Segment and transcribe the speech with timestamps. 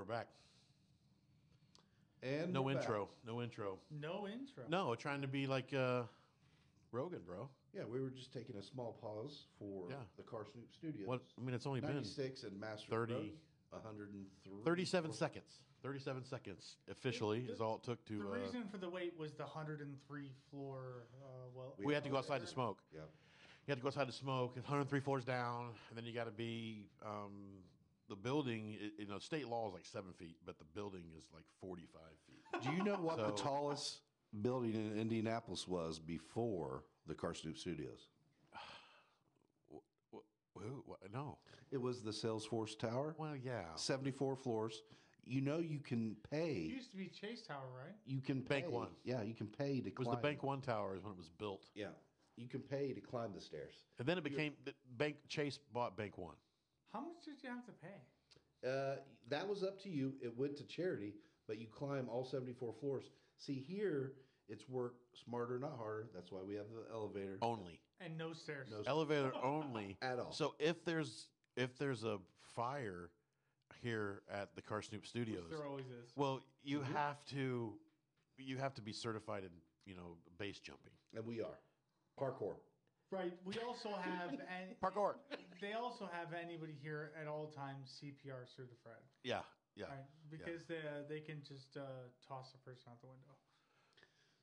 [0.00, 0.28] we're back.
[2.22, 2.82] And No we're back.
[2.82, 3.08] intro.
[3.26, 3.78] No intro.
[4.00, 4.64] No intro.
[4.68, 6.02] No, trying to be like uh,
[6.92, 7.48] Rogan, bro.
[7.74, 9.96] Yeah, we were just taking a small pause for Yeah.
[10.16, 11.06] the Car Snoop Studios.
[11.06, 11.20] What?
[11.38, 13.30] I mean, it's only been 96 and Master 30 Road,
[13.70, 14.64] 103.
[14.64, 15.60] 37 seconds.
[15.82, 18.20] 37 seconds officially is all it took The to.
[18.32, 21.04] Uh, reason for the wait was the 103 floor.
[21.22, 22.78] Uh, well, we had to go outside to smoke.
[22.92, 23.00] Yeah.
[23.66, 24.52] You had to go outside to smoke.
[24.56, 26.86] It's 103 floors down, and then you got to be.
[27.04, 27.60] Um,
[28.10, 31.24] the building, i- you know, state law is like seven feet, but the building is
[31.32, 32.44] like 45 feet.
[32.62, 34.02] Do you know what the So- tallest
[34.42, 38.08] building in Indianapolis was before the Carsnoop Studios?
[40.58, 40.82] Who?
[40.84, 40.98] What?
[41.12, 41.38] No.
[41.70, 43.74] It was the Salesforce Tower, Well, yeah.
[43.76, 44.82] 74 floors.
[45.24, 46.60] You know you can pay it pay.
[46.74, 47.94] used to be Chase Tower, right?
[48.04, 48.88] You can Bank pay- One.
[49.04, 50.16] Yeah, you can pay to It was climb.
[50.16, 51.92] the Bank One Tower is when it was built, Yeah,
[52.36, 53.74] you can pay to climb the stairs.
[53.98, 56.36] and then it became the Bank Chase bought Bank One.
[56.92, 58.68] How much did you have to pay?
[58.68, 58.96] Uh,
[59.28, 60.14] that was up to you.
[60.22, 61.14] It went to charity,
[61.46, 63.04] but you climb all 74 floors.
[63.38, 64.12] See, here,
[64.48, 66.08] it's work smarter, not harder.
[66.14, 67.38] That's why we have the elevator.
[67.40, 68.68] Only And no stairs.
[68.70, 69.96] No elevator only.
[70.02, 70.32] At all.
[70.32, 72.18] So if there's if there's a
[72.54, 73.10] fire
[73.82, 76.12] here at the Car Snoop Studios, There always is.
[76.16, 76.92] well, you Mm-hmm.
[76.94, 77.72] have to
[78.36, 79.50] you have to be certified in
[79.86, 80.92] you know base jumping.
[81.14, 81.58] And we are.
[82.18, 82.54] Parkour.
[83.10, 83.32] Right.
[83.44, 85.14] We also have and Parkour.
[85.60, 89.40] They also have anybody here at all times CPR certified, Yeah,
[89.76, 89.86] yeah.
[89.86, 90.06] right?
[90.30, 91.82] Because they uh, they can just uh,
[92.26, 93.34] toss a person out the window.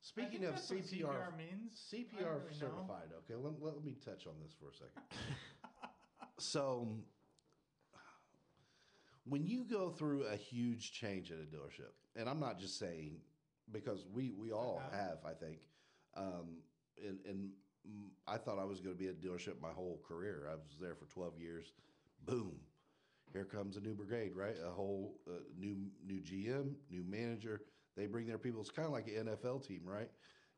[0.02, 1.82] Speaking of CPR, CPR means.
[1.92, 2.58] CPR don't really know.
[2.60, 3.10] certified.
[3.24, 5.02] Okay, let, let me touch on this for a second.
[6.38, 6.88] so,
[9.26, 13.18] when you go through a huge change at a dealership, and I'm not just saying
[13.72, 15.00] because we we all have.
[15.00, 15.58] have, I think,
[16.16, 16.60] um,
[17.04, 17.52] and and mm,
[18.28, 20.48] I thought I was going to be at a dealership my whole career.
[20.52, 21.74] I was there for 12 years.
[22.26, 22.54] Boom.
[23.34, 24.56] Here comes a new brigade, right?
[24.66, 27.62] A whole uh, new new GM, new manager.
[27.96, 28.62] They bring their people.
[28.62, 30.10] It's kind of like an NFL team, right?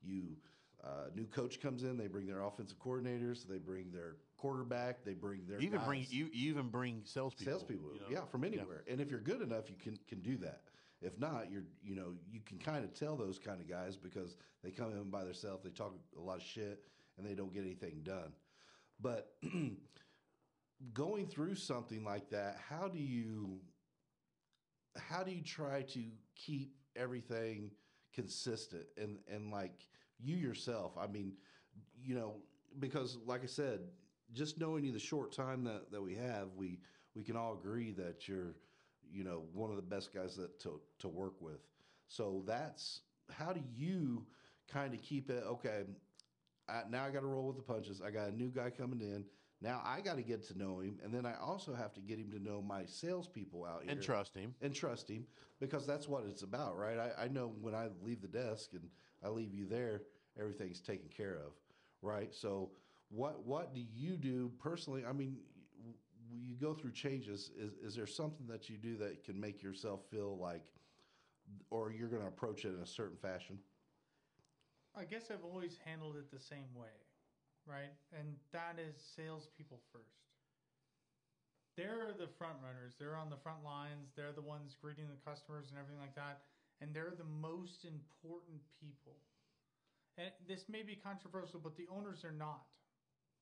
[0.04, 0.36] You
[0.84, 1.98] uh, new coach comes in.
[1.98, 3.46] They bring their offensive coordinators.
[3.48, 5.04] They bring their quarterback.
[5.04, 6.14] They bring their You even bring guys.
[6.14, 7.54] you, you even bring salespeople.
[7.54, 7.90] salespeople.
[7.96, 8.22] you know?
[8.22, 8.84] Yeah, from anywhere.
[8.90, 10.62] And if you're good enough, you can can do that.
[11.02, 14.36] If not, you're you know you can kind of tell those kind of guys because
[14.64, 15.64] they come in by themselves.
[15.64, 16.84] They talk a lot of shit
[17.20, 18.34] and they don't get anything done.
[19.00, 19.32] But
[20.94, 23.60] going through something like that, how do you
[24.98, 26.04] how do you try to
[26.36, 27.72] keep everything
[28.14, 29.88] consistent and and like
[30.20, 30.94] you yourself?
[31.00, 31.34] I mean,
[32.02, 32.36] you know,
[32.80, 33.82] because like I said,
[34.34, 36.80] just knowing you the short time that, that we have, we
[37.16, 38.56] we can all agree that you're,
[39.12, 41.62] you know, one of the best guys that to to work with.
[42.08, 43.02] So that's
[43.32, 44.26] how do you
[44.68, 45.84] kind of keep it okay?
[46.70, 48.02] I, now I got to roll with the punches.
[48.06, 49.26] I got a new guy coming in.
[49.62, 52.18] Now I got to get to know him, and then I also have to get
[52.18, 54.56] him to know my salespeople out here and trust him.
[54.62, 55.26] and trust him
[55.60, 56.98] because that's what it's about, right?
[56.98, 58.88] I, I know when I leave the desk and
[59.22, 60.04] I leave you there,
[60.40, 61.52] everything's taken care of,
[62.02, 62.34] right?
[62.34, 62.72] So
[63.10, 65.04] what what do you do personally?
[65.06, 65.38] I mean,
[66.32, 67.52] you go through changes.
[67.58, 70.68] Is is there something that you do that can make yourself feel like,
[71.70, 73.60] or you're going to approach it in a certain fashion?
[74.98, 76.94] I guess I've always handled it the same way,
[77.66, 77.94] right?
[78.14, 80.20] And that is salespeople first.
[81.78, 82.96] They're the front runners.
[83.00, 84.12] They're on the front lines.
[84.16, 86.44] They're the ones greeting the customers and everything like that.
[86.82, 89.16] And they're the most important people.
[90.18, 92.68] And this may be controversial, but the owners are not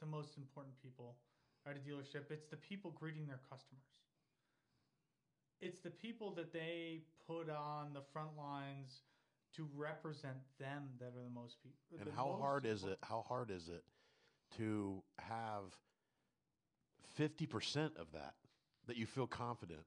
[0.01, 1.17] the most important people
[1.65, 2.29] at a dealership.
[2.29, 3.89] It's the people greeting their customers.
[5.59, 9.01] It's the people that they put on the front lines
[9.57, 11.97] to represent them that are the most people.
[11.99, 12.97] And how hard is it?
[13.01, 13.83] How hard is it
[14.57, 15.75] to have
[17.15, 18.35] fifty percent of that
[18.87, 19.81] that you feel confident?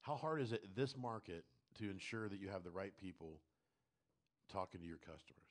[0.00, 1.44] How hard is it this market
[1.78, 3.40] to ensure that you have the right people
[4.50, 5.42] talking to your customers?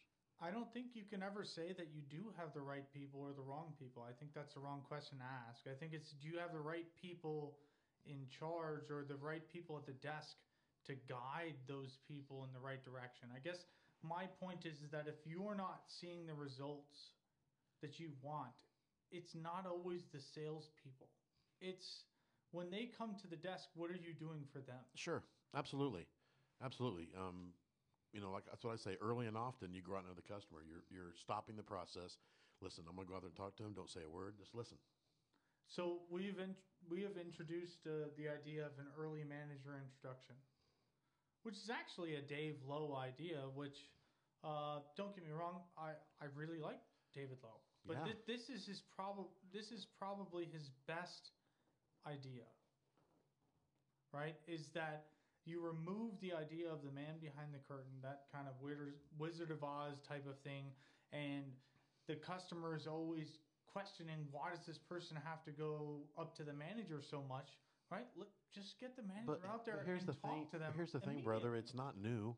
[0.41, 3.31] I don't think you can ever say that you do have the right people or
[3.31, 4.03] the wrong people.
[4.07, 5.63] I think that's the wrong question to ask.
[5.67, 7.56] I think it's do you have the right people
[8.06, 10.35] in charge or the right people at the desk
[10.87, 13.29] to guide those people in the right direction?
[13.35, 13.66] I guess
[14.03, 17.14] my point is, is that if you're not seeing the results
[17.82, 18.53] that you want,
[19.11, 21.09] it's not always the salespeople.
[21.61, 22.05] It's
[22.52, 24.82] when they come to the desk, what are you doing for them?
[24.96, 25.23] Sure,
[25.55, 26.05] absolutely,
[26.64, 27.09] absolutely.
[27.17, 27.53] Um,
[28.14, 28.96] you know, like that's what I say.
[29.02, 30.64] Early and often, you go out and know the customer.
[30.64, 32.16] You're you're stopping the process.
[32.61, 33.76] Listen, I'm gonna go out there and talk to him.
[33.76, 34.40] Don't say a word.
[34.40, 34.78] Just listen.
[35.67, 36.55] So we've in,
[36.87, 40.40] we have introduced uh, the idea of an early manager introduction,
[41.46, 43.38] which is actually a Dave Lowe idea.
[43.53, 43.78] Which
[44.44, 46.82] uh, don't get me wrong, I, I really like
[47.14, 48.06] David Lowe, but Yeah.
[48.14, 51.32] thi- this is his prob this is probably his best
[52.06, 52.50] idea.
[54.12, 54.36] Right?
[54.47, 55.06] Is that
[55.46, 59.52] you remove the idea of the man behind the curtain, that kind of Wizard, Wizard
[59.52, 60.74] of Oz type of thing,
[61.14, 61.46] and
[62.08, 63.28] the customer is always
[63.68, 67.50] questioning why does this person have to go up to the manager so much,
[67.91, 68.05] right?
[68.17, 70.47] Look, just get the manager But, out there but here's and the talk thing.
[70.52, 70.73] to them.
[70.76, 71.55] Here's the thing, brother.
[71.55, 72.35] It's not new.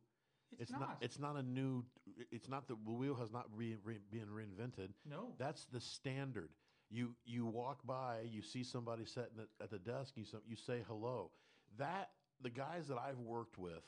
[0.51, 0.79] it's, It's not.
[0.81, 0.97] not.
[1.01, 1.83] It's not a new.
[2.31, 4.89] It's not that the wheel has not re, re, being reinvented.
[5.05, 5.33] no.
[5.37, 6.49] That's the standard.
[6.89, 10.83] You you walk by, you see somebody sitting at, at the desk, you you say
[10.87, 11.31] hello.
[11.77, 12.11] That
[12.41, 13.83] the guys that I've worked with,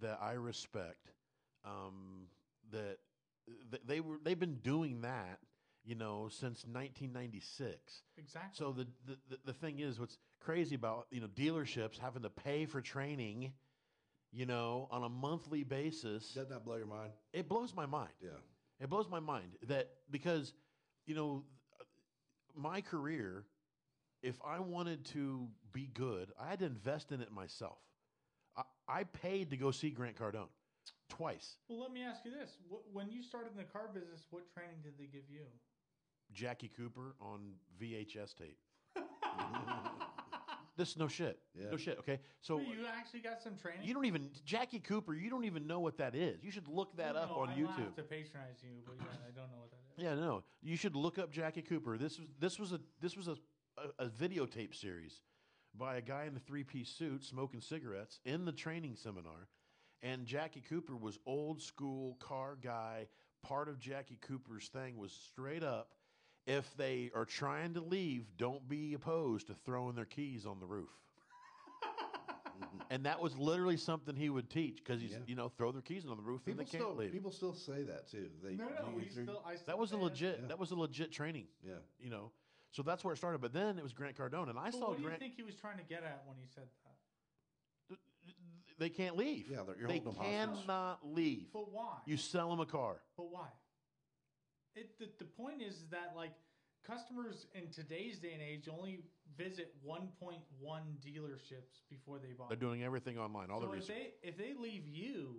[0.00, 1.10] that I respect,
[1.66, 2.28] um,
[2.72, 2.96] that
[3.70, 5.38] th- they were they've been doing that,
[5.84, 8.02] you know, since 1996.
[8.18, 8.50] exactly.
[8.52, 12.30] So the, the the- the thing is, what's crazy about you know dealerships having to
[12.30, 13.52] pay for training,
[14.32, 17.10] you know, on a monthly basis, Doesn't that blow your mind?
[17.32, 18.12] it blows my mind.
[18.22, 18.30] Yeah.
[18.80, 20.52] It blows my mind that because,
[21.06, 21.44] you know,
[22.56, 23.44] my career,
[24.22, 27.78] if I wanted to be good, I had to invest in it myself.
[28.56, 30.48] I, I paid to go see Grant Cardone
[31.08, 31.56] twice.
[31.68, 32.56] well, let me ask you this:
[32.92, 35.44] When you started in the car business, what training did they give you?
[36.32, 38.58] Jackie Cooper on VHS tape.
[40.76, 41.38] This is no shit.
[41.54, 41.70] Yeah.
[41.70, 41.98] No shit.
[42.00, 42.18] Okay.
[42.40, 43.82] So Wait, you actually got some training.
[43.84, 45.14] you don't even Jackie Cooper.
[45.14, 46.42] You don't even know what that is.
[46.42, 47.78] You should look that No, up on I YouTube.
[47.78, 50.02] laugh to patronize you, but yeah, I don't know what that is.
[50.04, 50.42] Yeah, no.
[50.64, 51.96] You should look up Jackie Cooper.
[51.96, 53.36] This was this was a this was a
[54.00, 55.20] a, a videotape series
[55.78, 59.46] by a guy in a three piece suit smoking cigarettes in the training seminar,
[60.02, 63.06] and Jackie Cooper was old school car guy.
[63.44, 65.90] Part of Jackie Cooper's thing was straight up.
[66.46, 70.66] If they are trying to leave, don't be opposed to throwing their keys on the
[70.66, 70.90] roof.
[72.90, 75.18] and that was literally something he would teach because he's, Yeah.
[75.26, 77.12] you know, throw their keys on the roof People and they can't still leave.
[77.12, 78.28] people still say that too.
[78.42, 79.42] They No, no, do we you through- still.
[79.46, 80.38] I still That was a legit.
[80.42, 80.48] Yeah.
[80.48, 81.46] That was a legit training.
[81.66, 81.74] yeah.
[81.98, 82.30] You know,
[82.72, 83.40] so that's where it started.
[83.40, 85.42] But then it was Grant Cardone, and I But saw what do you think he
[85.42, 86.64] was trying to get at when he said
[87.88, 87.98] that?
[88.76, 89.48] They can't leave.
[89.48, 90.14] Yeah, they're- you're they holding them
[90.50, 90.64] hostage.
[90.66, 91.52] cannot leave.
[91.52, 92.00] But why?
[92.06, 93.00] You sell them a car.
[93.16, 93.48] But why?
[94.76, 96.32] It the, the point is that like
[96.86, 99.00] customers in today's day and age only
[99.36, 100.08] visit 1.1
[101.02, 102.44] dealerships before they buy.
[102.48, 103.50] They're doing everything online.
[103.50, 103.96] All so the if research.
[104.22, 105.36] they if they leave you,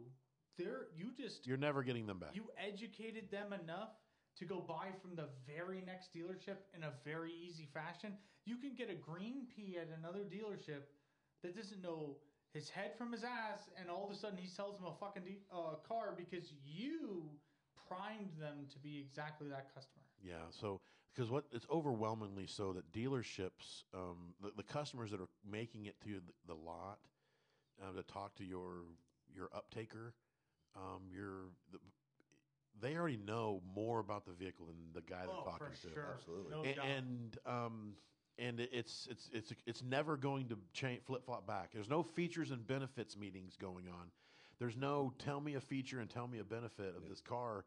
[0.57, 2.29] they're you just You're never getting them back.
[2.33, 3.89] you educated them enough
[4.37, 8.13] to go buy from the very next dealership in a very easy fashion.
[8.45, 10.83] You can get a green pea at another dealership
[11.41, 12.17] that doesn't know
[12.53, 15.23] his head from his ass, and all of a sudden he sells them a fucking
[15.23, 17.29] de- uh, car because you
[17.87, 20.03] primed them to be exactly that customer.
[20.23, 20.49] Yeah.
[20.49, 20.81] So
[21.13, 25.99] because what it's overwhelmingly so that dealerships, um, the, the customers that are making it
[26.01, 26.99] to the, the lot
[27.81, 28.83] uh, to talk to your
[29.35, 30.11] your uptaker,
[30.75, 31.79] um, your the,
[32.81, 35.93] they already know more about the vehicle than the guy they're oh, talking for to.
[35.93, 36.51] sure, Absolutely.
[36.51, 36.85] no A- doubt.
[36.85, 37.93] and um,
[38.37, 41.71] and it's it's it's it's never going to change flip flop back.
[41.73, 44.11] There's no features and benefits meetings going on.
[44.59, 47.09] There's no tell me a feature and tell me a benefit of Yeah.
[47.09, 47.65] this car r-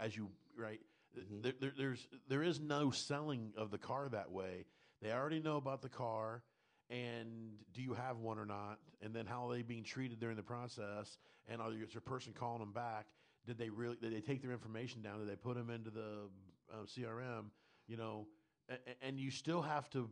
[0.00, 0.80] as you right.
[1.18, 1.42] Mhm.
[1.42, 4.66] There, there, there's there is no selling of the car that way.
[5.02, 6.42] They already know about the car
[6.90, 10.36] and do you have one or not, and then how are they being treated during
[10.36, 11.18] the process,
[11.48, 13.06] and are is your person calling them back?
[13.46, 13.96] Did they really?
[13.96, 15.18] Did they take their information down?
[15.20, 16.28] Did they put them into the
[16.72, 17.46] uh, CRM?
[17.86, 18.26] You know,
[18.68, 20.10] a- a- and you still have to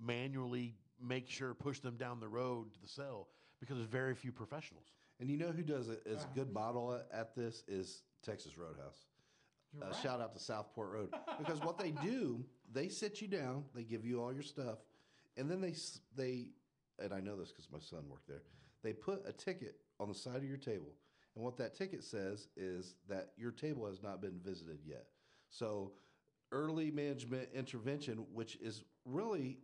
[0.00, 3.28] manually make sure push them down the road to the sale
[3.60, 4.86] because there's very few professionals.
[5.22, 9.06] And you know who does it is a good model at, this is Texas Roadhouse.
[9.80, 9.94] Uh.
[10.02, 14.04] Shout out to Southport Road because what they do, they sit you down, they give
[14.04, 14.78] you all your stuff,
[15.36, 15.74] and then they
[16.16, 16.48] they
[16.98, 18.42] and I know this because my son worked there.
[18.82, 20.92] They put a ticket on the side of your table,
[21.36, 25.06] and what that ticket says is that your table has not been visited yet.
[25.50, 25.92] So
[26.50, 29.58] early management intervention, which is really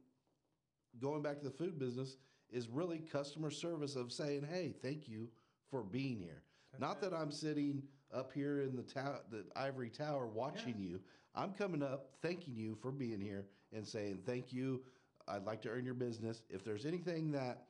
[1.01, 2.17] going back to the food business,
[2.49, 5.29] is really customer service of saying, "Hey, thank you
[5.71, 6.43] for being here."
[6.79, 7.83] Not that I'm sitting
[8.13, 11.01] up here in the tower, the ivory tower, watching you.
[11.35, 14.83] I'm coming up, thanking you for being here, and saying thank you.
[15.27, 16.43] I'd like to earn your business.
[16.49, 17.67] If there's anything that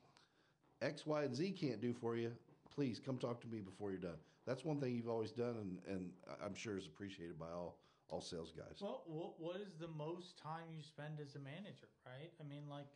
[0.80, 2.32] X, Y, and Z can't do for you,
[2.74, 4.18] please come talk to me before you're done.
[4.46, 6.10] That's one thing you've always done, and, and
[6.44, 7.78] I'm sure is appreciated by all
[8.10, 8.80] all sales guys.
[8.80, 12.32] Well, what, what is the most time you spend as a manager, right?
[12.40, 12.86] I mean, like,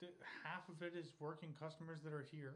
[0.00, 0.08] the,
[0.42, 2.54] half of it is working customers that are here.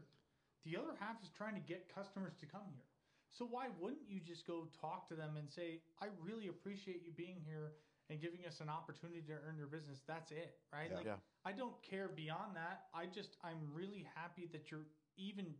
[0.65, 2.85] The other half is trying to get customers to come here.
[3.31, 7.11] So why wouldn't you just go talk to them and say, "I really appreciate you
[7.11, 7.73] being here
[8.09, 10.89] and giving us an opportunity to earn your business." That's it, right?
[10.89, 10.97] Yeah.
[10.97, 11.19] Like, Yeah.
[11.45, 12.89] I don't care beyond that.
[12.93, 15.55] I just I'm really happy that you're even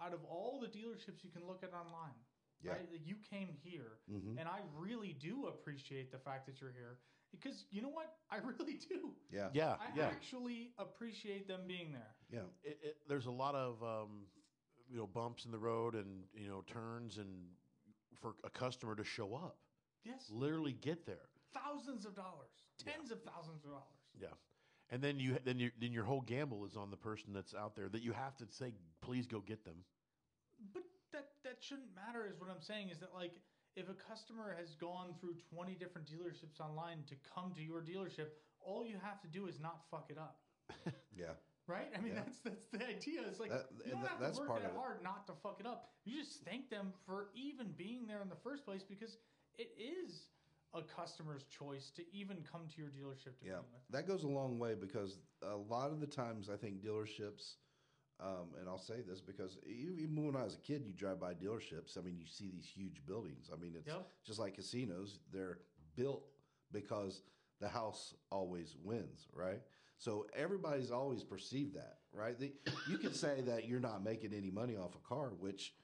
[0.00, 2.14] out of all the dealerships you can look at online.
[2.62, 2.72] Yeah.
[2.72, 2.90] Right?
[2.90, 6.98] Like, you came here hmm and I really do appreciate the fact that you're here
[7.30, 8.16] because you know what?
[8.30, 9.14] I really do.
[9.30, 10.06] Yeah, Yeah, I yeah.
[10.06, 12.14] actually appreciate them being there.
[12.30, 14.26] yeah, it, it, there's a lot of um,
[14.90, 17.28] you know bumps in the road and you know turns and
[18.20, 19.58] for a customer to show up,
[20.04, 20.28] Yes.
[20.30, 21.28] literally get there.
[21.54, 22.50] Thousands of dollars.
[22.84, 22.92] Yeah.
[22.92, 23.98] Tens of thousands of dollars.
[24.20, 24.34] Yeah.
[24.90, 27.76] And then you then you then your whole gamble is on the person that's out
[27.76, 29.76] there that you have to say, please go get them.
[30.72, 33.40] But that that shouldn't matter is what I'm saying is that like
[33.76, 38.28] if a customer has gone through 20 different dealerships online to come to your dealership,
[38.60, 40.38] all you have to do is not fuck it up.
[41.16, 41.34] Yeah.
[41.68, 41.92] Right?
[41.94, 42.22] I mean Yeah.
[42.24, 43.22] that's that's the idea.
[43.28, 45.26] It's like That- you don't that- have that's to work part that of hard not
[45.26, 45.92] to fuck it up.
[46.04, 49.18] You just thank them for even being there in the first place because
[49.58, 50.28] it is
[50.74, 53.82] a customer's choice to even come to your dealership to Yeah, begin with.
[53.90, 57.56] that goes a long way because a lot of the times I think dealerships,
[58.20, 61.34] um, and I'll say this because even when I was a kid, you drive by
[61.34, 61.96] dealerships.
[61.96, 63.50] I mean, you see these huge buildings.
[63.52, 64.10] I mean, it's Yep.
[64.24, 65.60] just like casinos; they're
[65.96, 66.26] built
[66.72, 67.22] because
[67.60, 69.62] the house always wins, right?
[69.98, 72.38] So everybody's always perceived that, right?
[72.38, 72.52] The,
[72.88, 75.74] you could say that you're not making any money off a car, which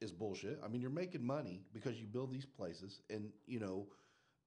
[0.00, 0.60] is bullshit.
[0.64, 3.88] I mean, you're making money because you build these places, and you know,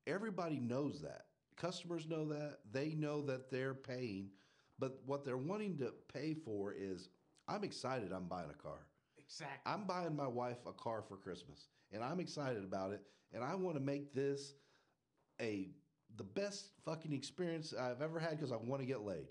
[0.07, 1.25] everybody knows that.
[1.57, 2.59] Customers know that.
[2.71, 4.29] They know that they're paying,
[4.79, 7.09] but what they're wanting to pay for is,
[7.47, 8.11] I'm excited.
[8.13, 8.87] I'm buying a car.
[9.17, 9.57] Exactly.
[9.65, 13.01] I'm buying my wife a car for Christmas, and I'm excited about it.
[13.33, 14.53] And I want to make this
[15.41, 15.69] a
[16.17, 19.27] the best fucking experience I've ever had because I want to get laid.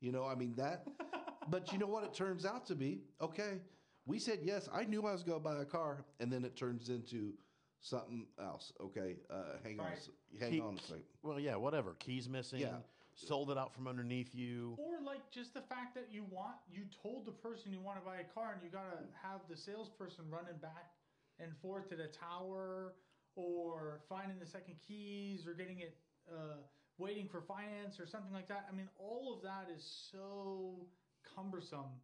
[0.00, 0.86] You know, I mean that.
[1.50, 2.04] but you know what?
[2.04, 3.60] It turns out to be okay.
[4.06, 4.68] We said yes.
[4.72, 7.32] I knew I was going to buy a car, and then it turns into
[7.80, 8.72] something else.
[8.80, 9.96] Okay, uh, hang on, Right.
[9.96, 10.08] s-
[10.40, 11.04] hang Key- on a second.
[11.22, 11.94] Well, yeah, whatever.
[11.98, 12.60] Keys missing.
[12.60, 12.78] Yeah.
[13.14, 14.76] Sold it out from underneath you.
[14.78, 18.04] Or like just the fact that you want you told the person you want to
[18.04, 20.92] buy a car and you gotta have the salesperson running back
[21.40, 22.94] and forth to the tower
[23.34, 25.96] or finding the second keys or getting it
[26.30, 26.56] uh,
[26.98, 28.66] waiting for finance or something like that.
[28.70, 29.82] I mean, all of that is
[30.12, 30.86] so
[31.34, 31.94] cumbersome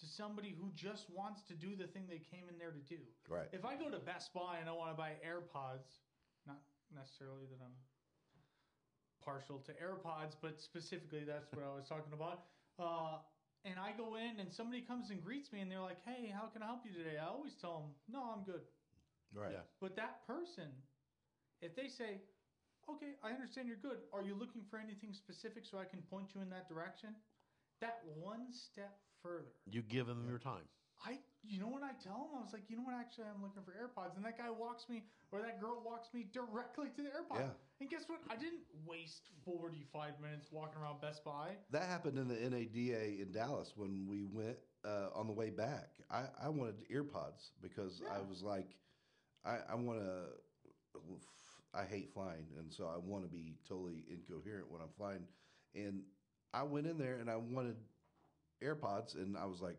[0.00, 3.02] to somebody who just wants to do the thing they came in there to do.
[3.28, 3.48] Right.
[3.52, 5.98] If I go to Best Buy and I want to buy AirPods,
[6.46, 6.62] not
[6.94, 7.74] necessarily that I'm
[9.24, 12.46] partial to AirPods, but specifically that's what I was talking about.
[12.78, 13.18] Uh,
[13.64, 16.46] and I go in and somebody comes and greets me and they're like, "Hey, how
[16.46, 18.62] can I help you today?" I always tell them, "No, I'm good."
[19.34, 19.52] Right.
[19.52, 19.66] Yeah.
[19.80, 20.70] But that person,
[21.60, 22.22] if they say,
[22.88, 23.98] "Okay, I understand you're good.
[24.12, 27.14] Are you looking for anything specific so I can point you in that direction?"
[27.80, 29.52] That one step further.
[29.66, 30.66] You give them your time.
[31.04, 32.38] I, you know what I tell him?
[32.38, 32.94] I was like, you know what?
[32.94, 36.26] Actually, I'm looking for AirPods, and that guy walks me, or that girl walks me
[36.32, 37.38] directly to the AirPods.
[37.40, 37.80] Yeah.
[37.80, 38.18] And guess what?
[38.28, 41.50] I didn't waste 45 minutes walking around Best Buy.
[41.70, 45.90] That happened in the NADA in Dallas when we went uh, on the way back.
[46.10, 48.74] I, I wanted earpods because I was like,
[49.44, 50.98] I, I want to.
[51.78, 55.22] I hate flying, and so I want to be totally incoherent when I'm flying.
[55.74, 56.02] And
[56.52, 57.76] I went in there and I wanted
[58.62, 59.76] AirPods, and I was like,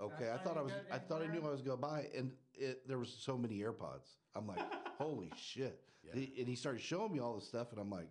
[0.00, 0.24] okay.
[0.24, 0.72] I That's thought I was.
[0.90, 1.46] I thought I knew?
[1.46, 4.16] I was going to buy, and it, there was so many AirPods.
[4.34, 4.58] I'm like,
[4.98, 5.80] holy shit!
[6.02, 6.12] Yeah.
[6.14, 8.10] The- and he started showing me all this stuff, and I'm like,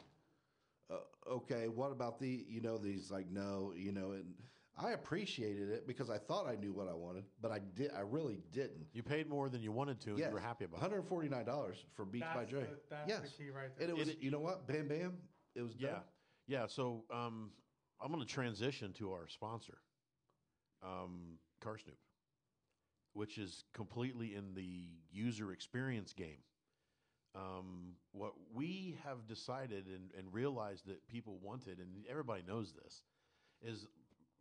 [0.90, 0.98] uh,
[1.30, 4.34] okay, what about the, you know, these like, no, you know, and
[4.78, 8.02] I appreciated it because I thought I knew what I wanted, but I did, I
[8.02, 8.86] really didn't.
[8.94, 12.04] You paid more than you wanted to, and Yes, you were happy about $149 for
[12.06, 12.62] Beats by That's Dre.
[12.62, 13.22] the, that's yes.
[13.22, 13.88] the key right there.
[13.88, 14.68] And it was, It- you know what?
[14.68, 15.18] Bam Bam.
[15.56, 16.02] It was Yeah, done.
[16.48, 16.68] yeah.
[16.68, 17.52] So um,
[18.02, 19.78] I'm going to transition to our sponsor,
[20.84, 21.96] um, CarSnoop,
[23.14, 26.40] which is completely in the user experience game.
[27.34, 33.04] Um, what we have decided and, and realized that people wanted, and everybody knows this,
[33.62, 33.88] is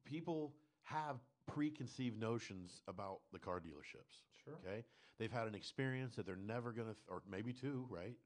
[0.04, 4.22] people have preconceived notions about the car dealerships.
[4.44, 4.54] Sure.
[4.64, 4.84] Okay,
[5.18, 8.16] they've had an experience that they're never going to, or maybe two, right?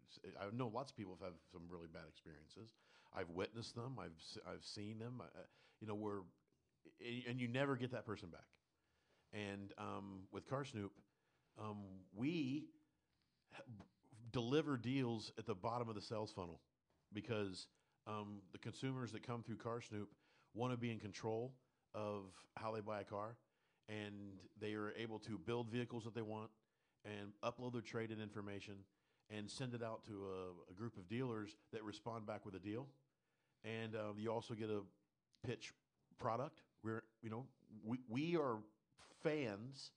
[0.41, 2.75] I know lots of people have had some really bad experiences.
[3.15, 3.97] I've witnessed them.
[3.99, 5.21] I've I've seen them.
[5.21, 5.41] Uh,
[5.81, 6.21] you know, where,
[7.29, 8.47] and you never get that person back.
[9.33, 10.91] And um, with CarSnoop,
[11.61, 11.79] um,
[12.15, 12.65] we
[14.33, 16.61] deliver deals at the bottom of the sales funnel
[17.13, 17.67] because
[18.07, 20.09] um, the consumers that come through Car Snoop
[20.55, 21.53] want to be in control
[21.99, 22.25] of
[22.57, 23.37] how they buy a car,
[23.89, 24.15] and
[24.61, 26.51] they are able to build vehicles that they want
[27.05, 28.75] and upload their trade-in information
[29.31, 32.59] and send it out to a, a group of dealers that respond back with a
[32.59, 32.87] deal.
[33.65, 34.81] And um, you also get a
[35.47, 35.73] pitch
[36.19, 36.61] product.
[36.85, 37.47] We're you know
[37.85, 38.59] we we are
[39.23, 39.91] fans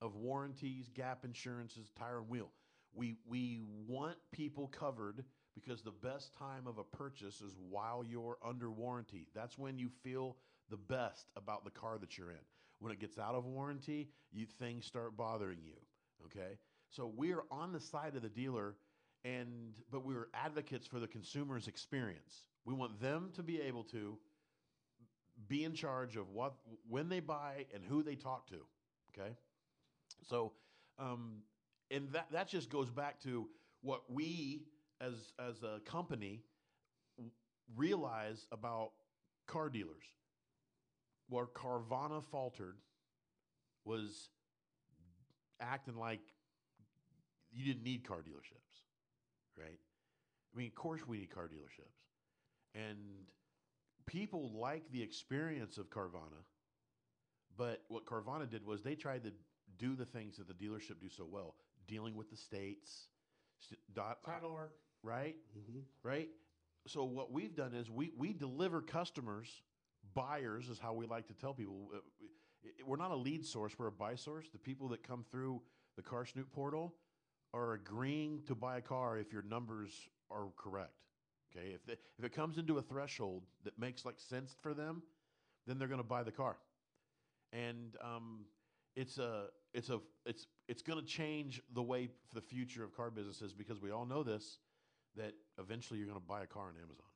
[0.00, 2.50] of warranties, gap insurances, tire and wheel.
[2.94, 5.24] We we want people covered
[5.54, 9.26] because the best time of a purchase is while you're under warranty.
[9.34, 10.36] That's when you feel
[10.70, 12.44] the best about the car that you're in.
[12.80, 15.76] When it gets out of warranty, you things start bothering you.
[16.26, 16.58] Okay?
[16.90, 18.76] So we're on the side of the dealer
[19.24, 22.46] and but we're advocates for the consumer's experience.
[22.64, 24.16] We want them to be able to
[25.48, 26.54] be in charge of what
[26.88, 28.60] when they buy and who they talk to.
[29.12, 29.32] Okay,
[30.22, 30.52] so
[30.98, 31.42] um,
[31.90, 33.48] and that that just goes back to
[33.82, 34.62] what we
[35.00, 36.42] as as a company
[37.76, 38.90] realize about
[39.46, 40.04] car dealers.
[41.28, 42.76] Where Carvana faltered
[43.84, 44.30] was
[45.60, 46.20] acting like
[47.52, 48.82] you didn't need car dealerships,
[49.58, 49.78] right?
[50.54, 51.98] I mean, of course we need car dealerships,
[52.74, 52.96] and
[54.06, 56.44] people like the experience of Carvana.
[57.56, 59.32] But what Carvana did was they tried to
[59.78, 61.54] do the things that the dealership do so well,
[61.86, 63.08] dealing with the states,
[63.58, 64.72] st- dot, Title work.
[65.02, 65.36] right?
[65.58, 65.82] Mhm.
[66.02, 66.28] right?
[66.86, 69.62] So what we've done is we we deliver customers,
[70.14, 71.90] buyers is how we like to tell people.
[71.94, 71.98] Uh,
[72.84, 74.48] We're not a lead source; we're a buy source.
[74.50, 75.62] The people that come through
[75.96, 76.94] the Car Snoop portal
[77.54, 80.92] are agreeing to buy a car if your numbers are correct.
[81.50, 81.88] Okay, if
[82.18, 85.02] if it comes into a threshold that makes like sense for them,
[85.66, 86.56] then they're going to buy the car,
[87.52, 88.44] and um,
[88.96, 92.94] it's a it's a it's it's going to change the way for the future of
[92.94, 94.58] car businesses because we all know this
[95.16, 97.07] that eventually you're going to buy a car on Amazon.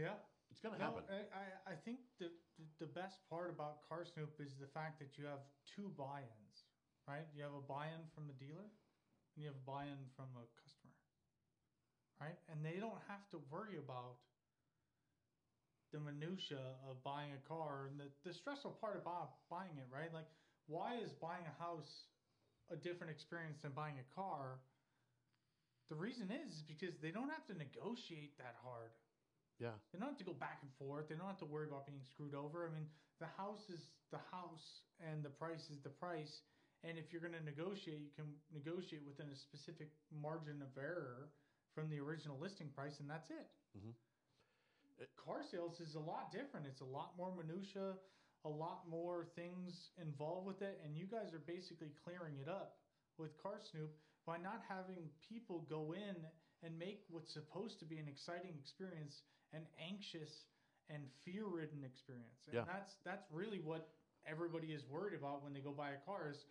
[0.00, 0.16] Yeah.
[0.50, 1.04] It's going to No, happen.
[1.30, 2.32] I, I, think the,
[2.80, 6.56] the best part about Car Snoop is the fact that you have two buy-ins,
[7.06, 7.28] right?
[7.36, 10.98] You have a buy-in from the dealer, and you have a buy-in from a customer,
[12.18, 12.34] right?
[12.50, 14.18] And they don't have to worry about
[15.92, 20.10] the minutia of buying a car and the, the stressful part about buying it, right?
[20.14, 20.30] Like,
[20.66, 22.10] why is buying a house
[22.70, 24.62] a different experience than buying a car?
[25.90, 28.94] The reason is because they don't have to negotiate that hard.
[29.60, 29.76] Yeah.
[29.92, 31.08] They don't have to go back and forth.
[31.08, 32.66] They don't have to worry about being screwed over.
[32.66, 32.88] I mean,
[33.20, 36.40] the house is the house and the price is the price.
[36.82, 41.28] And if you're going to negotiate, you can negotiate within a specific margin of error
[41.76, 43.46] from the original listing price, and that's it.
[43.76, 43.94] Mhm.
[45.16, 46.66] Car sales is a lot different.
[46.66, 47.96] It's a lot more minutia,
[48.44, 52.80] a lot more things involved with it, and you guys are basically clearing it up
[53.18, 53.94] with Car Snoop
[54.24, 56.16] by not having people go in
[56.62, 60.46] and make what's supposed to be an exciting experience an anxious
[60.88, 62.42] and fear-ridden experience.
[62.46, 62.64] And Yeah.
[62.64, 63.88] that's that's really what
[64.26, 66.46] everybody is worried about when they go buy a car is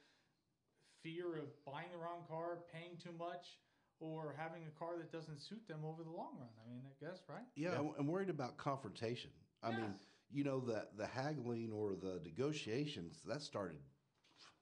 [1.03, 3.59] fear of buying the wrong car, paying too much,
[3.99, 6.49] or having a car that doesn't suit them over the long run.
[6.65, 7.45] I mean, I guess, right?
[7.55, 7.75] Yeah, Yeah.
[7.77, 9.31] I'm- I'm worried about confrontation.
[9.61, 13.81] I mean, you know that the haggling or the negotiations that started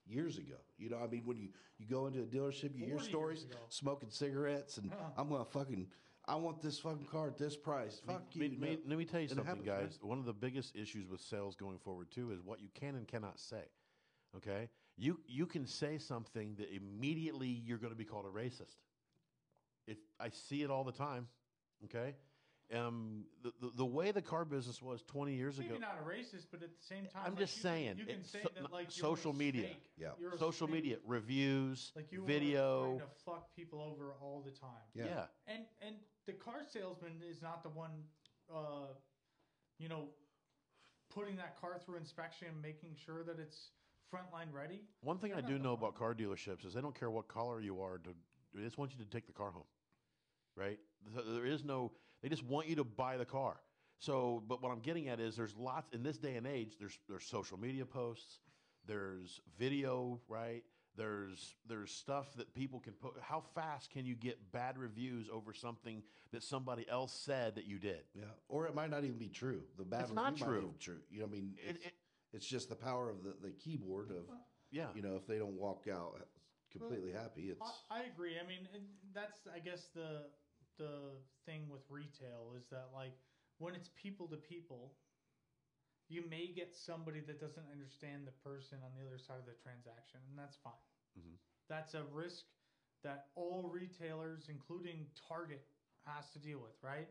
[0.06, 0.58] years ago.
[0.76, 4.10] You know, I mean, when you you go into a dealership, you hear stories smoking
[4.10, 5.12] cigarettes, and Huh.
[5.16, 5.92] I'm gonna fucking,
[6.28, 8.00] I want this fucking car at this price.
[8.06, 8.58] Fuck Me- you.
[8.58, 8.90] me- no.
[8.90, 9.98] let me tell you It something, happens, guys.
[10.02, 13.08] One of the biggest issues with sales going forward too is what you can and
[13.08, 13.64] cannot say.
[14.36, 18.76] Okay, you you can say something that immediately you're going to be called a racist.
[19.86, 21.28] It I see it all the time.
[21.84, 22.14] Okay,
[22.74, 25.78] um, the, the the way the car business was 20 years Maybe ago.
[25.80, 28.04] not a racist, but at the same time, I'm like, just you can- saying, you
[28.04, 29.62] can it's say so- that like you're a social media.
[29.62, 29.82] snake.
[29.96, 30.08] Yeah.
[30.20, 30.82] You're a Social snake.
[30.84, 32.82] media reviews, like you video.
[32.82, 34.68] are trying to fuck people over all the time.
[34.94, 35.04] Yeah.
[35.06, 35.24] yeah.
[35.46, 35.96] And and
[36.28, 37.90] the car salesman is not the one,
[38.54, 38.92] uh,
[39.78, 40.04] you know,
[41.12, 43.70] putting that car through inspection and making sure that it's
[44.14, 44.82] frontline ready.
[45.00, 47.28] One thing I They're not do know about car dealerships is they don't care what
[47.28, 47.96] color you are.
[47.96, 48.10] To,
[48.54, 49.64] they just want you to take the car home,
[50.54, 50.78] right?
[51.34, 51.92] There is no.
[52.22, 53.56] They just want you to buy the car.
[53.98, 56.76] So, but what I'm getting at is there's lots in this day and age.
[56.78, 58.40] There's there's social media posts,
[58.86, 60.62] there's video, right?
[60.98, 63.12] There's there's stuff that people can put.
[63.22, 67.78] How fast can you get bad reviews over something that somebody else said that you
[67.78, 68.02] did?
[68.14, 69.62] Yeah, or it might not even be true.
[69.78, 70.68] The bad It's not review might true.
[70.72, 70.98] be true.
[71.10, 71.92] You know, I mean, it's, it-
[72.34, 74.24] it's just the power of the, the keyboard of,
[74.70, 76.20] Yeah, you know, if they don't walk out
[76.70, 78.34] completely happy, it's I, I agree.
[78.38, 78.68] I mean,
[79.14, 80.26] that's I guess the
[80.78, 81.12] the
[81.46, 83.14] thing with retail is that like
[83.58, 84.92] when it's people to people,
[86.08, 89.54] you may get somebody that doesn't understand the person on the other side of the
[89.54, 90.72] transaction, and that's fine.
[91.16, 91.38] Mhm.
[91.68, 92.46] That's a risk
[93.02, 95.66] that all retailers, including Target,
[96.04, 97.08] has to deal with, right?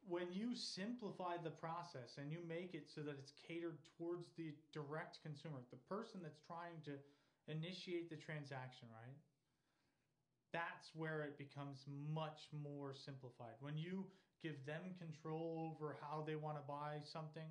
[0.00, 4.54] When you simplify the process and you make it so that it's catered towards the
[4.72, 6.98] direct consumer, the person that's trying to
[7.46, 9.18] initiate the transaction, right?
[10.52, 13.56] That's where it becomes much more simplified.
[13.60, 17.48] When you give them control over how they want to buy something,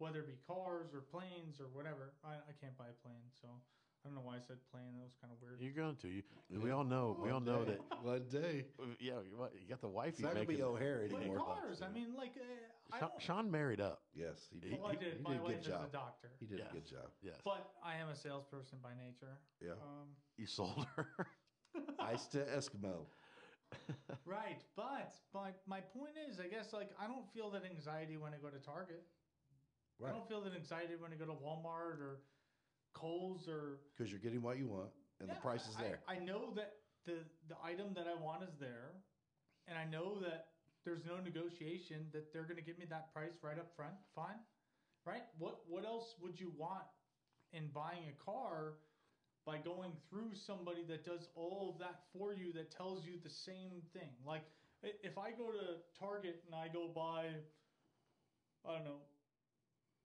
[0.00, 2.12] whether it be cars or planes or whatever.
[2.24, 4.96] I, I can't buy a plane, so I don't know why I said plane.
[4.96, 5.60] That was kind of weird.
[5.60, 6.08] you're going to.
[6.08, 6.22] You,
[6.60, 7.16] we all know.
[7.22, 7.80] We all One know that.
[8.02, 8.64] one day.
[8.98, 10.14] Yeah, you you got the wife.
[10.16, 11.38] It's not gonna be O'Hare But anymore.
[11.44, 13.22] cars, I mean, like, uh, I Sean, don't.
[13.22, 14.00] Sean married up.
[14.14, 14.80] Yes, he did.
[14.80, 15.18] well, I did.
[15.18, 15.88] he My did a wife good is job.
[15.88, 16.70] a doctor, He did Yeah.
[16.70, 17.08] a good job.
[17.22, 17.36] Yes.
[17.44, 19.36] but I am a salesperson by nature.
[19.60, 19.72] Yeah.
[19.84, 20.08] Um,
[20.38, 21.06] You sold her.
[22.00, 23.04] Ice to Eskimo.
[24.26, 28.32] right, but my my point is, I guess, like, I don't feel that anxiety when
[28.34, 29.04] I go to Target.
[30.08, 32.20] I don't feel that excited when I go to Walmart or
[32.94, 36.00] Kohl's or Because you're getting what you want and the price is there.
[36.08, 36.72] I, know that
[37.04, 38.96] the the item that I want is there,
[39.68, 40.48] and I know that
[40.84, 43.94] there's no negotiation that they're going to give me that price right up front.
[44.14, 44.40] Fine,
[45.04, 45.22] right?
[45.38, 46.88] What what else would you want
[47.52, 48.74] in buying a car
[49.46, 53.30] by going through somebody that does all of that for you that tells you the
[53.30, 54.10] same thing?
[54.26, 54.42] Like
[54.82, 57.28] if I go to Target and I go buy,
[58.64, 59.04] I don't know,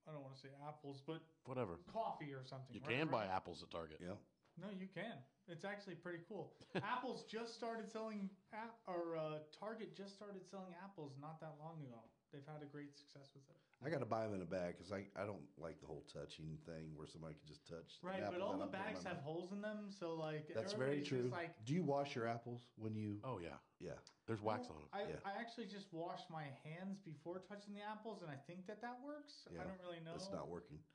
[0.07, 1.81] I don't want to say apples, but Whatever.
[1.91, 2.73] coffee or something.
[2.73, 2.99] You right?
[2.99, 3.99] can buy apples at Target.
[4.01, 4.17] yeah.
[4.61, 5.19] No, you can.
[5.47, 6.53] It's actually pretty cool.
[6.75, 11.75] Apple's just started selling, app, or uh, Target just started selling apples not that long
[11.83, 11.99] ago.
[12.31, 13.59] They've had a great success with it.
[13.85, 16.03] I got to buy them in a bag because I, I don't like the whole
[16.11, 17.99] touching thing where somebody can just touch.
[18.01, 21.01] an Right, but all the I'm bags have holes in them, so like That's very
[21.01, 21.29] true.
[21.31, 23.19] Like, Do you wash your apples when you?
[23.23, 23.59] Oh yeah.
[23.79, 23.91] Yeah.
[24.27, 24.89] There's wax Well, on them.
[24.93, 25.19] I, Yeah.
[25.25, 28.97] I actually just wash my hands before touching the apples, and I think that that
[29.03, 29.47] works.
[29.53, 30.13] Yeah, I don't really know.
[30.15, 30.79] It's not working.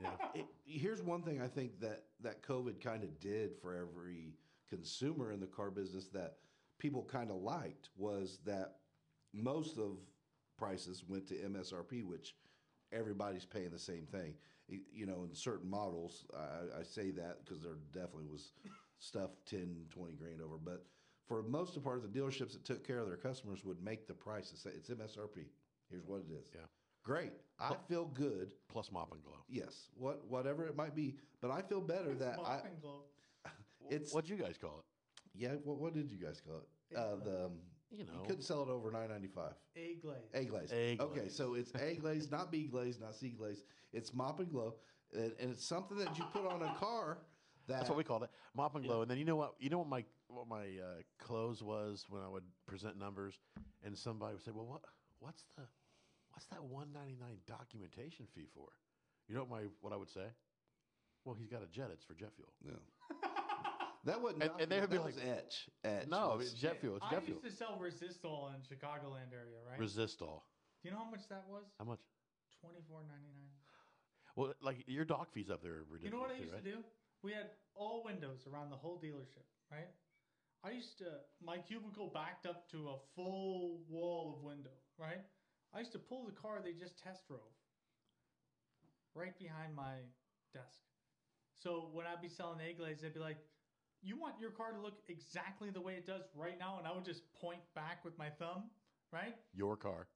[0.00, 0.10] Yeah.
[0.34, 4.34] It, here's one thing I think that that COVID kind of did for every
[4.68, 6.36] consumer in the car business that
[6.78, 8.76] people kind of liked was that
[9.32, 9.98] most of
[10.56, 12.36] prices went to MSRP, which
[12.92, 14.34] everybody's paying the same thing.
[14.68, 18.52] You know, in certain models, I, I say that because there definitely was
[18.98, 20.56] stuff 10, 20 grand over.
[20.62, 20.84] But
[21.26, 24.14] for most of part, the dealerships that took care of their customers would make the
[24.14, 25.46] price and say, it's MSRP.
[25.90, 26.46] Here's what it is.
[26.54, 26.60] Yeah.
[27.04, 27.32] Great.
[27.58, 29.44] I feel good Plus mop and glow.
[29.48, 32.36] Yes, what whatever it might be, but I feel better that I.
[32.36, 33.02] Mop and glow.
[33.90, 34.84] It's What'd you guys call it?
[35.34, 35.54] yeah.
[35.64, 36.96] What, what did you guys call it?
[36.96, 37.52] Uh, the um,
[37.90, 38.22] You you know.
[38.24, 39.54] couldn't sell it over nine ninety five.
[39.76, 40.16] A glaze.
[40.34, 40.72] A glaze.
[40.72, 43.64] A Okay, so it's A glaze, not B glaze, not C glaze.
[43.92, 44.76] It's mop and glow,
[45.12, 47.18] and, and it's something that you put on a car.
[47.66, 49.02] That That's what we called it, mop and glow.
[49.02, 49.54] And then you know what?
[49.58, 53.38] You know what my what my uh, close was when I would present numbers,
[53.84, 54.82] and somebody would say, "Well, what
[55.20, 55.62] what's the
[56.30, 58.68] what's that one ninety nine documentation fee for?"
[59.28, 60.26] You know what my what I would say?
[61.24, 61.90] Well, he's got a jet.
[61.92, 62.52] It's for jet fuel.
[62.64, 62.80] Yeah.
[64.04, 64.42] that wasn't.
[64.42, 65.68] And- and they would be like, was etch.
[65.84, 66.08] Etch.
[66.08, 66.96] No, was- it's jet fuel.
[66.96, 67.38] It's I jet fuel.
[67.42, 69.78] used to sell Resistol in Chicagoland area, right?
[69.78, 70.42] Resistol.
[70.82, 71.62] Do you know how much that was?
[71.78, 72.00] How much?
[72.60, 73.50] Twenty four ninety nine.
[74.34, 76.04] Well, like your dock fees up there are ridiculous.
[76.04, 76.64] You know what I used right?
[76.64, 76.78] to do?
[77.22, 79.86] We had all windows around the whole dealership, right?
[80.64, 81.06] I used to
[81.44, 85.24] my cubicle backed up to a full wall of window, right?
[85.74, 87.40] I used to pull the car they just test drove
[89.14, 89.96] right behind my
[90.54, 90.78] desk.
[91.54, 93.38] So when I'd be selling egg glaze, they'd be like,
[94.00, 96.92] "You want your car to look exactly the way it does right now?" And I
[96.92, 98.70] would just point back with my thumb,
[99.10, 99.36] right?
[99.52, 100.08] Your car.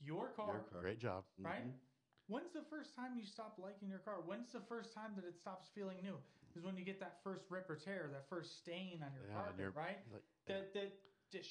[0.00, 0.80] Your car, Your car.
[0.80, 1.24] Great job.
[1.38, 1.64] right?
[1.64, 1.78] Mhm.
[2.26, 4.20] When's the first time you stop liking your car?
[4.20, 6.22] When's the first time that it stops feeling new?
[6.56, 9.34] Is when you get that first rip or tear, that first stain on your Yeah,
[9.34, 9.98] carpet, you're right?
[10.12, 10.92] Like, That that
[11.32, 11.48] just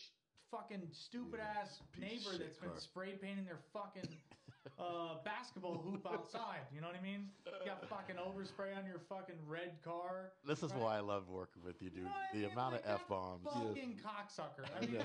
[0.52, 4.10] fucking stupid ass neighbor that's been spray painting their fucking
[4.80, 6.68] uh, basketball hoop outside.
[6.76, 7.30] You know what I mean?
[7.46, 10.34] You got fucking overspray on your fucking red car.
[10.46, 10.82] this is right?
[10.82, 12.00] why I love working with you, dude.
[12.00, 12.52] You know the mean?
[12.52, 13.48] amount Like of f bombs.
[13.52, 14.66] Fucking cocksucker.
[14.76, 15.02] I mean,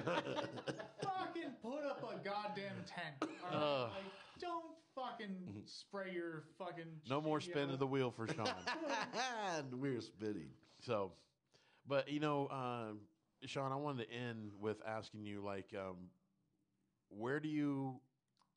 [1.03, 3.17] fucking put up a goddamn tent.
[3.23, 3.53] right?
[3.53, 3.91] Ugh.
[3.95, 6.87] Like, don't fucking spray your fucking.
[7.09, 8.49] No more shitty spin of the wheel for Sean.
[9.57, 10.49] and we're spitting.
[10.81, 11.13] So,
[11.87, 13.01] but you know, um,
[13.45, 15.97] Sean, I wanted to end with asking you, like, um,
[17.09, 18.01] where do you,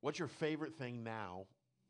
[0.01, 1.45] what's your favorite thing now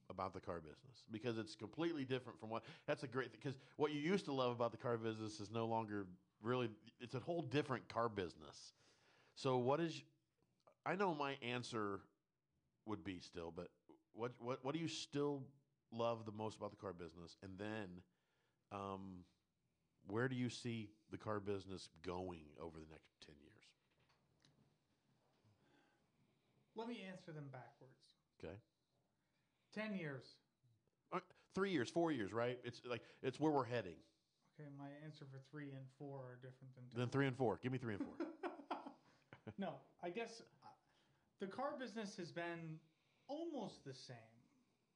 [0.10, 1.04] about the car business?
[1.12, 2.64] Because it's completely different from what.
[2.88, 5.68] That's a great because what you used to love about the car business is no
[5.68, 6.06] longer
[6.42, 6.70] really.
[7.00, 8.74] It's a whole different car business.
[9.36, 10.02] So, what is?
[10.86, 12.00] I know my answer
[12.86, 13.68] would be still, but
[14.20, 15.44] what what what do you still
[15.92, 17.38] love the most about the car business?
[17.42, 17.88] And then,
[18.72, 19.24] um,
[20.08, 23.64] where do you see the car business going over the next 10 years?
[26.76, 27.94] Let me answer them backwards.
[28.44, 28.56] Okay.
[29.74, 30.24] Ten years.
[31.12, 31.20] Uh,
[31.56, 32.60] three years, four years, right?
[32.64, 33.96] It's like, it's where we're heading.
[34.60, 36.98] Okay, my answer for three and four are different than two.
[36.98, 37.60] Then three and four.
[37.62, 38.28] Give me three and four.
[39.58, 40.68] no, I guess uh,
[41.40, 42.80] the car business has been
[43.30, 44.36] almost the same.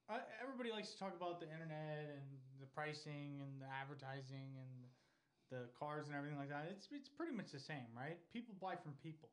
[0.09, 2.27] Uh, everybody likes to talk about the internet and
[2.59, 4.73] the pricing and the advertising and
[5.47, 6.67] the cars and everything like that.
[6.67, 8.19] It's it's pretty much the same, right?
[8.33, 9.29] People buy from people.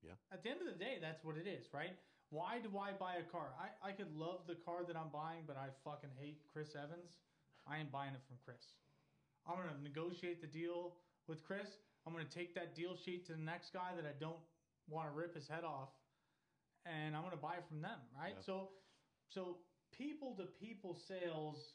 [0.00, 0.16] Yeah.
[0.32, 1.94] At the end of the day, that's what it is, right?
[2.32, 3.52] Why do I buy a car?
[3.60, 7.20] I, I could love the car that I'm buying, but I fucking hate Chris Evans.
[7.68, 8.64] I ain't buying it from Chris.
[9.46, 10.96] I'm gonna negotiate the deal
[11.28, 11.68] with Chris.
[12.06, 14.40] I'm gonna take that deal sheet to the next guy that I don't
[14.88, 15.90] want to rip his head off,
[16.86, 18.34] and I'm gonna buy from them, right?
[18.36, 18.44] Yeah.
[18.46, 18.68] So,
[19.28, 19.58] so
[19.96, 21.74] people to people sales,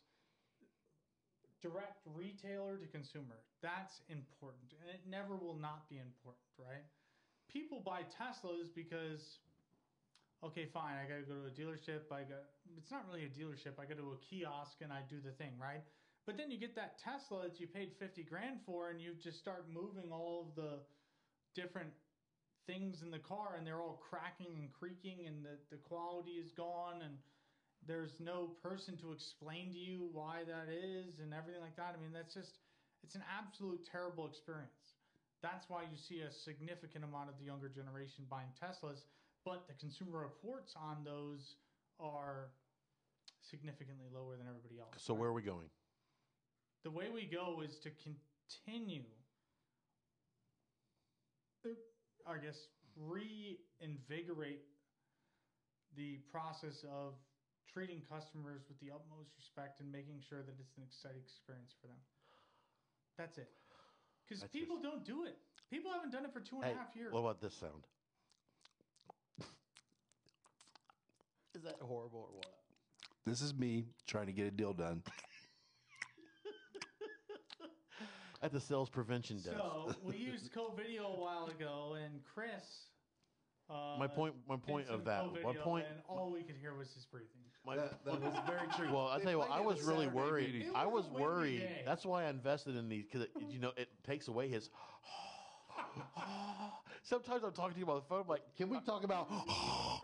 [1.62, 3.42] direct retailer to consumer.
[3.62, 6.86] That's important, and it never will not be important, right?
[7.52, 9.40] People buy Teslas because
[10.44, 12.12] okay, fine, I got to go to a dealership.
[12.12, 12.46] I got
[12.78, 13.80] it's not really a dealership.
[13.80, 15.82] I go to a kiosk and I do the thing, right?
[16.26, 19.40] But then you get that Tesla that you paid 50 grand for and you just
[19.40, 20.80] start moving all of the
[21.56, 21.90] different
[22.68, 26.52] things in the car and they're all cracking and creaking and the, the quality is
[26.52, 27.16] gone and
[27.88, 31.96] there's no person to explain to you why that is and everything like that.
[31.98, 32.60] I mean, that's just
[33.04, 35.00] it's an absolute terrible experience.
[35.42, 39.06] That's why you see a significant amount of the younger generation buying Teslas,
[39.46, 41.56] but the consumer reports on those
[42.00, 42.50] are
[43.42, 44.98] significantly lower than everybody else.
[44.98, 45.70] So where are we going?
[46.88, 49.04] the way we go is to continue
[52.28, 52.68] I guess
[53.00, 54.62] reinvigorate
[55.96, 57.14] the process of
[57.72, 61.88] treating customers with the utmost respect and making sure that it's an exciting experience for
[61.88, 62.02] them.
[63.18, 63.50] That's it.
[64.28, 65.38] Because That's people don't do it.
[65.72, 67.14] People haven't done it for two and a half years.
[67.14, 67.88] what about this sound?
[71.56, 72.54] Is that horrible or what?
[73.26, 75.02] This is me trying to get a deal done.
[78.42, 79.56] At the sales prevention desk.
[79.58, 82.50] So we used Covideo a while ago, and Chris.
[83.70, 84.34] Uh, my point.
[84.48, 85.24] My point of that.
[85.24, 85.86] Covideo, One point.
[85.90, 87.30] and all we could hear was his breathing.
[87.66, 88.94] My, That, that was very true.
[88.94, 90.54] well, I They tell you what, I was really Saturday worried.
[90.54, 90.72] meeting.
[90.76, 91.60] I was was a windy worried.
[91.60, 91.82] day.
[91.86, 94.70] That's why I invested in these because you know it takes away his.
[97.04, 99.30] Sometimes I'm talking to you on the phone, I'm like, Can we talk about?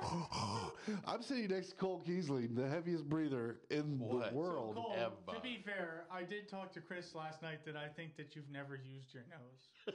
[1.08, 4.32] I'm sitting next to Cole Kiesling, the heaviest breather in What?
[4.32, 4.76] the world.
[4.76, 5.36] Cole, ever.
[5.36, 8.50] to be fair, I did talk to Chris last night that I think that you've
[8.52, 9.70] never used your nose.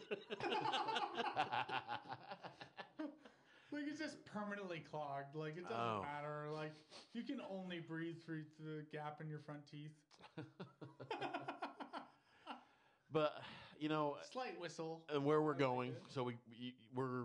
[3.71, 5.35] like it's just permanently clogged.
[5.35, 6.03] Like it doesn't Oh.
[6.03, 6.47] matter.
[6.53, 6.73] Like
[7.13, 9.93] you can only breathe through the gap in your front teeth.
[13.13, 13.43] but
[13.79, 15.03] you know, Slight whistle.
[15.13, 15.93] and where we're going.
[16.09, 17.25] So we, we we're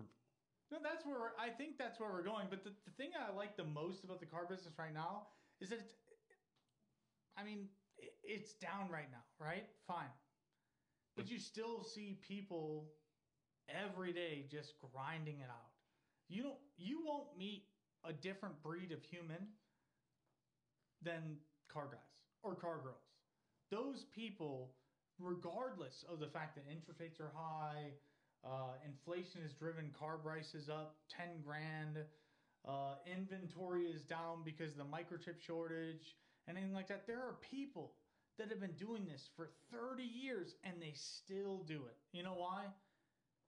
[0.73, 2.47] No, that's where I think that's where we're going.
[2.49, 5.27] But the, the thing I like the most about the car business right now
[5.62, 5.93] is that it's,
[7.38, 7.67] I mean,
[8.23, 9.65] it's down right now, right?
[9.88, 10.09] Fine.
[11.15, 12.89] But you still see people
[13.69, 15.69] every day just grinding it out.
[16.27, 17.65] You don't, you won't meet
[18.03, 19.47] a different breed of human
[21.03, 21.38] than
[21.71, 21.99] car guys
[22.41, 23.13] or car girls.
[23.69, 24.73] Those people,
[25.19, 27.91] regardless of the fact that interest rates are high,
[28.45, 31.97] uh, inflation has driven car prices up 10 grand.
[32.67, 36.15] Uh, inventory is down because of the microchip shortage
[36.47, 37.08] anything like that.
[37.08, 37.93] There are people
[38.38, 41.97] that have been doing this for 30 years and they still do it.
[42.12, 42.65] You know why?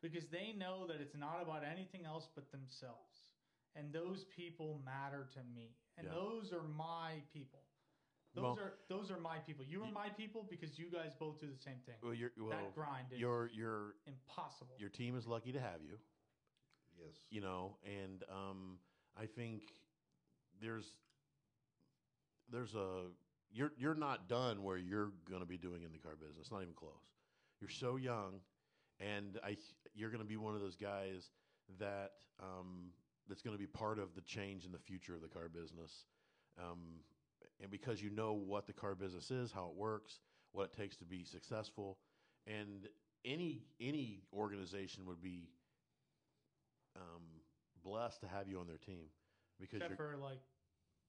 [0.01, 3.31] Because they know that it's not about anything else but themselves.
[3.75, 5.75] And those people matter to me.
[5.97, 6.13] And Yeah.
[6.13, 7.64] those are my people.
[8.35, 9.63] Those Well- are those are my people.
[9.65, 11.95] You are my people because you guys both do the same thing.
[12.03, 14.75] well, you're, well, that grind is your your impossible.
[14.77, 15.97] your team is lucky to have you.
[16.97, 17.27] Yes.
[17.29, 18.79] you know and um
[19.17, 19.63] i think
[20.61, 20.85] there's
[22.49, 23.07] there's a
[23.51, 26.61] you're you're not done where you're going to be doing in the car business not
[26.61, 26.93] even close
[27.59, 28.39] you're so young
[29.01, 29.57] and i
[29.93, 31.31] you're going to be one of those guys
[31.79, 32.91] that um
[33.27, 36.05] that's going to be part of the change in the future of the car business
[36.57, 36.79] um
[37.61, 40.19] and because you know what the car business is how it works
[40.51, 41.97] what it takes to be successful
[42.47, 42.87] and
[43.23, 45.49] any any organization would be
[46.95, 47.23] um,
[47.83, 49.09] blessed to have you on their team
[49.59, 50.39] because Except you're for like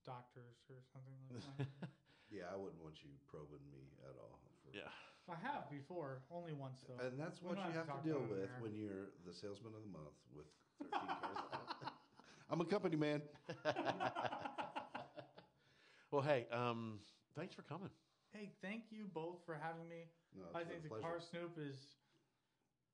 [0.05, 1.67] doctors or something like that.
[2.27, 4.41] Yeah, I wouldn't want you probing me at all.
[4.67, 4.91] For, yeah
[5.31, 6.99] I have before, only once though.
[7.05, 9.83] And that's what you have have to to deal with when you're the salesman of
[9.83, 10.47] the month with
[10.79, 10.91] 13
[11.23, 11.93] cars.
[12.51, 13.23] I'm a company man.
[16.11, 16.99] well hey um,
[17.35, 17.91] thanks for coming
[18.33, 20.11] hey, thank you both for having me.
[20.37, 21.03] No, I think the pleasure.
[21.03, 21.77] Car Snoop is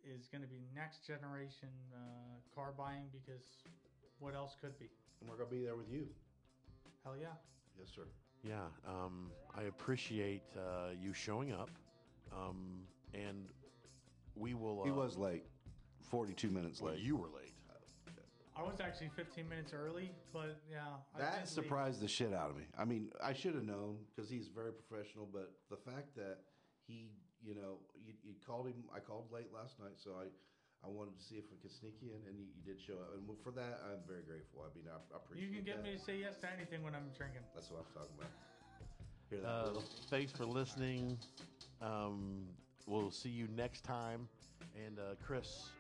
[0.04, 1.98] is going to be next generation uh,
[2.54, 3.42] car buying because
[4.18, 4.90] what else could be?
[5.20, 6.06] And we're going to be there with you.
[7.04, 7.26] Hell yeah.
[7.78, 8.02] Yes, sir.
[8.44, 11.70] yeah um, i appreciate uh, you showing up
[12.32, 12.82] um,
[13.14, 13.48] and
[14.36, 15.44] we will uh, He was late,
[16.10, 17.00] 42 minutes well, late.
[17.02, 17.41] you were late
[18.62, 21.02] I was actually 15 minutes early, but yeah.
[21.18, 21.48] That did leave.
[21.48, 22.62] surprised the shit out of me.
[22.78, 26.38] I mean, I should have known because he's very professional, but the fact that
[26.86, 27.10] he,
[27.42, 30.30] you know, you, you called him, I called late last night, so I,
[30.86, 32.94] I wanted to see if we could sneak you in, and you, you did show
[32.94, 34.62] up, and for that, I'm very grateful.
[34.62, 35.48] I mean, I, I appreciate.
[35.48, 35.90] You can get that.
[35.90, 37.42] me to say yes to anything when I'm drinking.
[37.54, 38.30] That's what I'm talking about.
[39.30, 39.48] Hear that?
[39.48, 41.16] uh, thanks for listening
[41.80, 42.44] um,
[42.86, 44.28] we'll see you next time
[44.76, 45.70] and uh, chris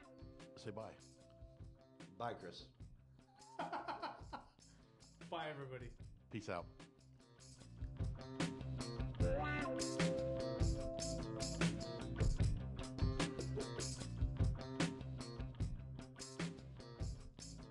[0.56, 0.88] say bye
[2.22, 2.66] Bye, Chris.
[5.32, 5.88] Bye, everybody.
[6.30, 6.66] Peace out.